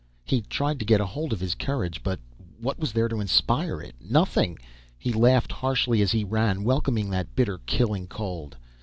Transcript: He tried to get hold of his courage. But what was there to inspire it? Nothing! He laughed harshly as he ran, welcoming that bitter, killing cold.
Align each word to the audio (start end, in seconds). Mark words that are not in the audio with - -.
He 0.25 0.41
tried 0.41 0.79
to 0.79 0.83
get 0.85 0.99
hold 0.99 1.31
of 1.31 1.39
his 1.39 1.53
courage. 1.53 2.01
But 2.01 2.19
what 2.59 2.79
was 2.79 2.91
there 2.91 3.07
to 3.07 3.19
inspire 3.19 3.79
it? 3.83 3.93
Nothing! 4.01 4.57
He 4.97 5.13
laughed 5.13 5.51
harshly 5.51 6.01
as 6.01 6.11
he 6.11 6.23
ran, 6.23 6.63
welcoming 6.63 7.11
that 7.11 7.35
bitter, 7.35 7.59
killing 7.67 8.07
cold. 8.07 8.57